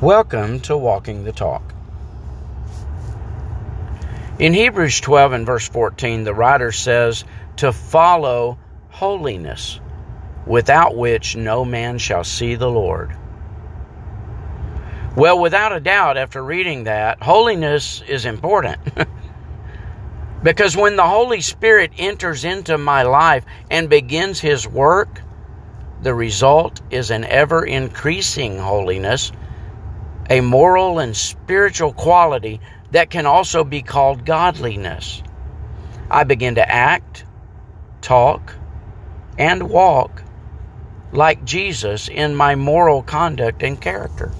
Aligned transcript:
Welcome 0.00 0.60
to 0.60 0.76
Walking 0.76 1.24
the 1.24 1.32
Talk. 1.32 1.74
In 4.38 4.54
Hebrews 4.54 5.00
12 5.00 5.32
and 5.32 5.44
verse 5.44 5.68
14, 5.68 6.22
the 6.22 6.32
writer 6.32 6.70
says 6.70 7.24
to 7.56 7.72
follow 7.72 8.60
holiness, 8.90 9.80
without 10.46 10.96
which 10.96 11.34
no 11.34 11.64
man 11.64 11.98
shall 11.98 12.22
see 12.22 12.54
the 12.54 12.70
Lord. 12.70 13.10
Well, 15.16 15.40
without 15.40 15.72
a 15.72 15.80
doubt, 15.80 16.16
after 16.16 16.44
reading 16.44 16.84
that, 16.84 17.20
holiness 17.20 18.00
is 18.06 18.24
important. 18.24 18.78
because 20.44 20.76
when 20.76 20.94
the 20.94 21.08
Holy 21.08 21.40
Spirit 21.40 21.90
enters 21.98 22.44
into 22.44 22.78
my 22.78 23.02
life 23.02 23.44
and 23.68 23.90
begins 23.90 24.38
His 24.38 24.64
work, 24.64 25.22
the 26.02 26.14
result 26.14 26.82
is 26.92 27.10
an 27.10 27.24
ever 27.24 27.64
increasing 27.64 28.58
holiness 28.58 29.32
a 30.28 30.40
moral 30.40 30.98
and 30.98 31.16
spiritual 31.16 31.92
quality 31.92 32.60
that 32.90 33.10
can 33.10 33.26
also 33.26 33.64
be 33.64 33.82
called 33.82 34.24
godliness. 34.24 35.22
I 36.10 36.24
begin 36.24 36.56
to 36.56 36.68
act, 36.68 37.24
talk, 38.00 38.54
and 39.38 39.70
walk 39.70 40.22
like 41.12 41.44
Jesus 41.44 42.08
in 42.08 42.34
my 42.34 42.54
moral 42.54 43.02
conduct 43.02 43.62
and 43.62 43.80
character. 43.80 44.32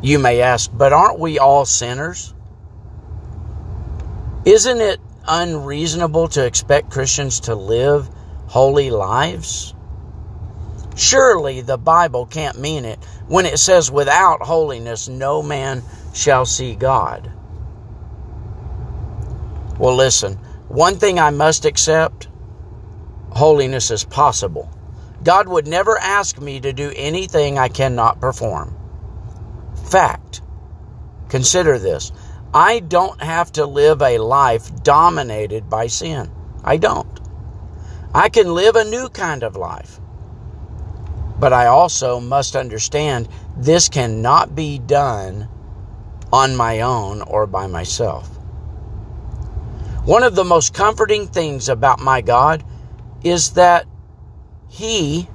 You 0.00 0.18
may 0.18 0.40
ask, 0.40 0.70
but 0.72 0.92
aren't 0.92 1.20
we 1.20 1.38
all 1.38 1.64
sinners? 1.64 2.34
Isn't 4.44 4.80
it 4.80 5.00
unreasonable 5.26 6.26
to 6.28 6.44
expect 6.44 6.90
Christians 6.90 7.40
to 7.40 7.54
live 7.54 8.08
holy 8.48 8.90
lives? 8.90 9.74
Surely 10.94 11.60
the 11.60 11.78
Bible 11.78 12.26
can't 12.26 12.58
mean 12.58 12.84
it 12.84 12.98
when 13.28 13.46
it 13.46 13.58
says, 13.58 13.90
without 13.90 14.42
holiness, 14.42 15.08
no 15.08 15.42
man 15.42 15.82
shall 16.12 16.44
see 16.44 16.74
God. 16.74 17.30
Well, 19.78 19.96
listen, 19.96 20.34
one 20.68 20.96
thing 20.96 21.18
I 21.18 21.30
must 21.30 21.64
accept 21.64 22.28
holiness 23.30 23.90
is 23.90 24.04
possible. 24.04 24.70
God 25.24 25.48
would 25.48 25.66
never 25.66 25.98
ask 25.98 26.40
me 26.40 26.60
to 26.60 26.72
do 26.72 26.92
anything 26.94 27.58
I 27.58 27.68
cannot 27.68 28.20
perform. 28.20 28.76
Fact. 29.90 30.42
Consider 31.28 31.78
this. 31.78 32.12
I 32.52 32.80
don't 32.80 33.20
have 33.22 33.52
to 33.52 33.64
live 33.64 34.02
a 34.02 34.18
life 34.18 34.82
dominated 34.82 35.70
by 35.70 35.86
sin. 35.86 36.30
I 36.62 36.76
don't. 36.76 37.20
I 38.14 38.28
can 38.28 38.52
live 38.52 38.76
a 38.76 38.84
new 38.84 39.08
kind 39.08 39.42
of 39.42 39.56
life. 39.56 40.01
But 41.42 41.52
I 41.52 41.66
also 41.66 42.20
must 42.20 42.54
understand 42.54 43.28
this 43.56 43.88
cannot 43.88 44.54
be 44.54 44.78
done 44.78 45.48
on 46.32 46.54
my 46.54 46.82
own 46.82 47.20
or 47.22 47.48
by 47.48 47.66
myself. 47.66 48.28
One 50.04 50.22
of 50.22 50.36
the 50.36 50.44
most 50.44 50.72
comforting 50.72 51.26
things 51.26 51.68
about 51.68 51.98
my 51.98 52.20
God 52.20 52.62
is 53.24 53.54
that 53.54 53.86
He 54.68 55.28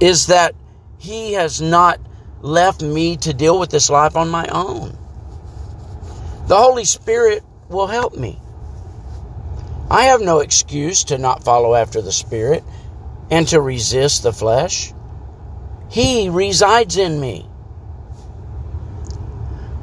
is 0.00 0.26
that 0.26 0.56
He 0.98 1.34
has 1.34 1.62
not 1.62 2.00
left 2.42 2.82
me 2.82 3.16
to 3.18 3.32
deal 3.32 3.60
with 3.60 3.70
this 3.70 3.88
life 3.90 4.16
on 4.16 4.28
my 4.28 4.48
own. 4.48 4.98
The 6.48 6.56
Holy 6.56 6.84
Spirit 6.84 7.44
will 7.68 7.86
help 7.86 8.16
me. 8.16 8.40
I 9.90 10.06
have 10.06 10.20
no 10.20 10.40
excuse 10.40 11.04
to 11.04 11.18
not 11.18 11.44
follow 11.44 11.74
after 11.74 12.02
the 12.02 12.10
Spirit 12.10 12.64
and 13.30 13.46
to 13.48 13.60
resist 13.60 14.22
the 14.22 14.32
flesh. 14.32 14.92
He 15.88 16.28
resides 16.28 16.96
in 16.96 17.20
me. 17.20 17.48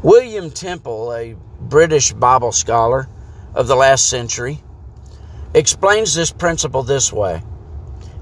William 0.01 0.51
Temple, 0.51 1.13
a 1.13 1.35
British 1.61 2.11
Bible 2.11 2.51
scholar 2.51 3.07
of 3.55 3.67
the 3.67 3.75
last 3.77 4.09
century, 4.09 4.61
explains 5.53 6.13
this 6.13 6.31
principle 6.31 6.83
this 6.83 7.13
way. 7.13 7.41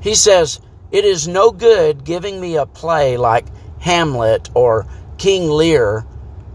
He 0.02 0.14
says, 0.14 0.60
It 0.92 1.06
is 1.06 1.28
no 1.28 1.50
good 1.50 2.04
giving 2.04 2.40
me 2.40 2.58
a 2.58 2.68
play 2.68 3.18
like 3.18 3.48
Hamlet 3.80 4.52
or 4.54 4.86
King 5.18 5.50
Lear 5.50 6.06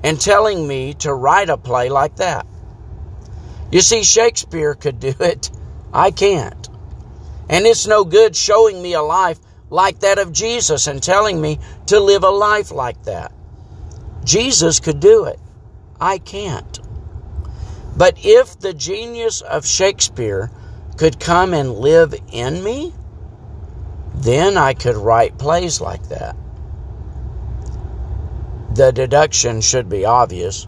and 0.04 0.20
telling 0.20 0.69
me 0.69 0.94
to 0.94 1.12
write 1.12 1.48
a 1.48 1.56
play 1.56 1.88
like 1.88 2.16
that. 2.16 2.47
You 3.71 3.81
see, 3.81 4.03
Shakespeare 4.03 4.75
could 4.75 5.00
do 5.00 5.15
it. 5.21 5.50
I 5.93 6.10
can't. 6.10 6.69
And 7.49 7.66
it's 7.66 7.87
no 7.87 8.04
good 8.04 8.37
showing 8.37 8.82
me 8.82 8.94
a 8.94 9.03
life 9.03 9.38
like 9.71 10.00
that 10.00 10.19
of 10.19 10.32
Jesus 10.32 10.87
and 10.87 11.03
telling 11.03 11.41
me 11.41 11.59
to 11.87 12.00
live 12.00 12.25
a 12.25 12.31
life 12.31 12.71
like 12.71 13.03
that. 13.04 13.32
Jesus 14.25 14.81
could 14.81 15.00
do 15.00 15.25
it. 15.25 15.38
I 16.00 16.19
can't. 16.19 16.81
But 17.97 18.19
if 18.25 18.59
the 18.59 18.75
genius 18.75 19.41
of 19.41 19.66
Shakespeare 19.66 20.50
could 20.97 21.19
come 21.19 21.54
and 21.54 21.72
live 21.72 22.15
in 22.33 22.62
me, 22.62 22.93
then 24.15 24.56
I 24.56 24.75
could 24.75 24.97
write 24.97 25.38
plays 25.38 25.81
like 25.81 26.09
that. 26.09 26.37
The 28.75 28.93
deduction 28.93 29.60
should 29.60 29.88
be 29.88 30.04
obvious. 30.04 30.66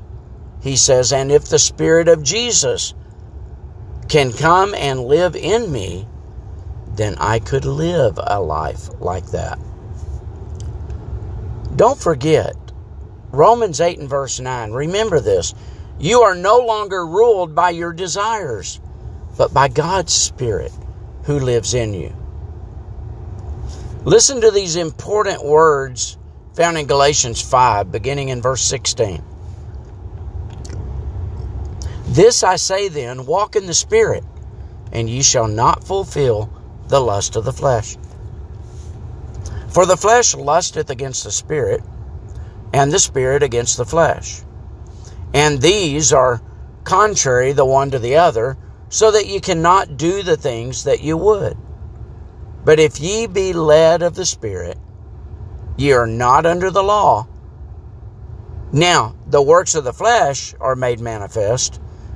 He 0.63 0.77
says, 0.77 1.13
And 1.13 1.31
if 1.31 1.49
the 1.49 1.59
Spirit 1.59 2.09
of 2.09 2.23
Jesus 2.23 2.95
can 4.09 4.33
come 4.33 4.75
and 4.75 5.05
live 5.05 5.37
in 5.37 5.71
me, 5.71 6.07
then 6.95 7.15
I 7.19 7.39
could 7.39 7.65
live 7.65 8.19
a 8.21 8.41
life 8.41 8.89
like 9.01 9.27
that. 9.31 9.59
Don't 11.77 11.99
forget, 11.99 12.57
Romans 13.31 13.81
8 13.81 14.01
and 14.01 14.09
verse 14.09 14.41
9. 14.41 14.73
Remember 14.73 15.21
this. 15.21 15.55
You 16.01 16.23
are 16.23 16.35
no 16.35 16.59
longer 16.59 17.07
ruled 17.07 17.55
by 17.55 17.71
your 17.71 17.93
desires, 17.93 18.81
but 19.37 19.53
by 19.53 19.69
God's 19.69 20.13
Spirit 20.13 20.73
who 21.25 21.39
lives 21.39 21.75
in 21.75 21.93
you. 21.93 22.15
Listen 24.05 24.41
to 24.41 24.51
these 24.51 24.77
important 24.77 25.45
words 25.45 26.17
found 26.55 26.79
in 26.79 26.87
Galatians 26.87 27.41
5, 27.43 27.93
beginning 27.93 28.31
in 28.31 28.41
verse 28.41 28.63
16. 28.63 29.23
This 32.09 32.43
I 32.43 32.57
say 32.57 32.89
then 32.89 33.27
walk 33.27 33.55
in 33.55 33.67
the 33.67 33.75
Spirit, 33.75 34.25
and 34.93 35.11
ye 35.11 35.23
shall 35.23 35.47
not 35.47 35.85
fulfill 35.85 36.51
the 36.89 37.01
lust 37.01 37.37
of 37.37 37.45
the 37.45 37.53
flesh. 37.53 37.99
For 39.69 39.85
the 39.85 39.97
flesh 39.97 40.35
lusteth 40.35 40.89
against 40.89 41.25
the 41.25 41.31
Spirit, 41.31 41.83
and 42.73 42.91
the 42.91 42.99
Spirit 42.99 43.43
against 43.43 43.77
the 43.77 43.85
flesh. 43.85 44.41
And 45.35 45.61
these 45.61 46.11
are 46.11 46.41
contrary 46.85 47.53
the 47.53 47.67
one 47.67 47.91
to 47.91 47.99
the 47.99 48.17
other, 48.17 48.57
so 48.89 49.11
that 49.11 49.27
ye 49.27 49.39
cannot 49.39 49.99
do 49.99 50.23
the 50.23 50.39
things 50.39 50.85
that 50.85 51.03
you 51.03 51.19
would. 51.19 51.59
But 52.65 52.81
if 52.81 52.99
ye 52.99 53.27
be 53.27 53.53
led 53.53 54.01
of 54.01 54.15
the 54.15 54.25
Spirit, 54.25 54.79
ye 55.77 55.93
are 55.93 56.07
not 56.07 56.47
under 56.47 56.71
the 56.71 56.83
law. 56.83 57.29
Now, 58.73 59.15
the 59.27 59.43
works 59.43 59.75
of 59.75 59.85
the 59.85 59.93
flesh 59.93 60.55
are 60.59 60.75
made 60.75 61.01
manifest 61.01 61.81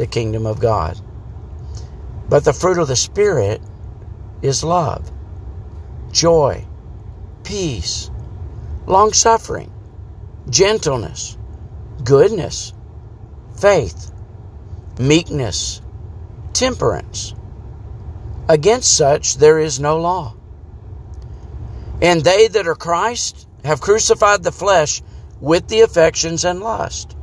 the 0.00 0.06
kingdom 0.06 0.46
of 0.46 0.58
God. 0.58 0.98
But 2.30 2.46
the 2.46 2.54
fruit 2.54 2.78
of 2.78 2.88
the 2.88 2.96
Spirit 2.96 3.60
is 4.40 4.64
love, 4.64 5.12
joy, 6.10 6.64
peace, 7.44 8.10
long 8.86 9.12
suffering, 9.12 9.70
gentleness, 10.48 11.36
goodness, 12.02 12.72
faith, 13.60 14.10
meekness, 14.98 15.82
temperance. 16.54 17.34
Against 18.48 18.96
such 18.96 19.36
there 19.36 19.58
is 19.58 19.78
no 19.78 19.98
law. 19.98 20.34
And 22.00 22.24
they 22.24 22.48
that 22.48 22.66
are 22.66 22.74
Christ 22.74 23.46
have 23.64 23.82
crucified 23.82 24.44
the 24.44 24.50
flesh 24.50 25.02
with 25.42 25.68
the 25.68 25.82
affections 25.82 26.46
and 26.46 26.60
lust. 26.60 27.18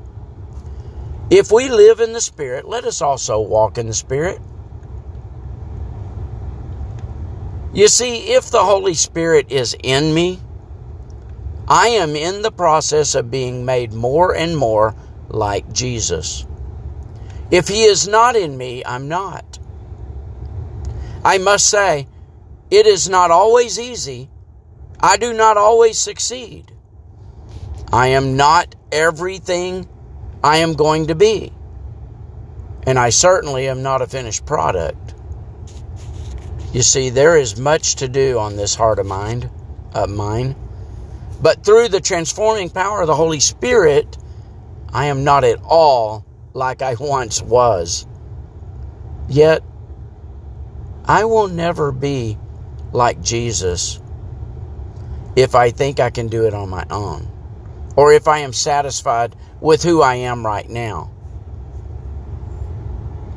If 1.29 1.51
we 1.51 1.67
live 1.67 1.99
in 1.99 2.13
the 2.13 2.21
Spirit, 2.21 2.67
let 2.67 2.85
us 2.85 3.01
also 3.01 3.41
walk 3.41 3.77
in 3.77 3.87
the 3.87 3.93
Spirit. 3.93 4.39
You 7.73 7.89
see, 7.89 8.33
if 8.33 8.49
the 8.49 8.63
Holy 8.63 8.93
Spirit 8.93 9.51
is 9.51 9.75
in 9.83 10.13
me, 10.13 10.39
I 11.67 11.89
am 11.89 12.15
in 12.15 12.41
the 12.41 12.51
process 12.51 13.13
of 13.13 13.29
being 13.29 13.65
made 13.65 13.91
more 13.91 14.33
and 14.33 14.55
more 14.55 14.95
like 15.27 15.73
Jesus. 15.73 16.45
If 17.51 17.67
He 17.67 17.83
is 17.83 18.07
not 18.07 18.37
in 18.37 18.57
me, 18.57 18.83
I'm 18.85 19.09
not. 19.09 19.59
I 21.25 21.39
must 21.39 21.69
say, 21.69 22.07
it 22.71 22.85
is 22.85 23.09
not 23.09 23.31
always 23.31 23.77
easy. 23.77 24.29
I 24.99 25.17
do 25.17 25.33
not 25.33 25.57
always 25.57 25.99
succeed. 25.99 26.71
I 27.91 28.07
am 28.07 28.37
not 28.37 28.75
everything 28.93 29.89
I 30.47 30.59
am 30.59 30.75
going 30.75 31.07
to 31.07 31.15
be. 31.15 31.51
And 32.83 32.97
I 32.97 33.09
certainly 33.09 33.67
am 33.67 33.83
not 33.83 34.01
a 34.01 34.07
finished 34.07 34.45
product. 34.45 35.13
You 36.71 36.83
see, 36.83 37.09
there 37.09 37.35
is 37.35 37.59
much 37.59 37.95
to 37.95 38.07
do 38.07 38.39
on 38.39 38.55
this 38.55 38.73
heart 38.73 38.99
of 38.99 39.05
mine, 39.05 39.51
of 39.93 40.09
mine. 40.09 40.55
But 41.41 41.65
through 41.65 41.89
the 41.89 41.99
transforming 41.99 42.69
power 42.69 43.01
of 43.01 43.07
the 43.07 43.15
Holy 43.15 43.41
Spirit, 43.41 44.17
I 44.93 45.07
am 45.07 45.25
not 45.25 45.43
at 45.43 45.61
all 45.63 46.25
like 46.53 46.81
I 46.81 46.95
once 46.97 47.41
was. 47.41 48.07
Yet, 49.27 49.63
I 51.03 51.25
will 51.25 51.49
never 51.49 51.91
be 51.91 52.37
like 52.93 53.21
Jesus 53.21 53.99
if 55.35 55.55
I 55.55 55.71
think 55.71 55.99
I 55.99 56.09
can 56.09 56.29
do 56.29 56.45
it 56.45 56.53
on 56.53 56.69
my 56.69 56.85
own 56.89 57.36
or 57.97 58.13
if 58.13 58.27
I 58.27 58.39
am 58.39 58.53
satisfied 58.53 59.35
with 59.59 59.83
who 59.83 60.01
I 60.01 60.15
am 60.15 60.45
right 60.45 60.69
now. 60.69 61.11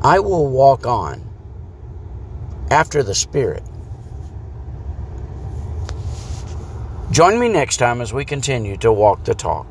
I 0.03 0.21
will 0.21 0.49
walk 0.49 0.87
on 0.87 1.29
after 2.71 3.03
the 3.03 3.15
Spirit. 3.15 3.65
Join 7.11 7.41
me 7.41 7.49
next 7.49 7.79
time 7.79 8.01
as 8.01 8.13
we 8.13 8.25
continue 8.25 8.77
to 8.79 8.93
walk 8.93 9.25
the 9.25 9.35
talk. 9.35 9.70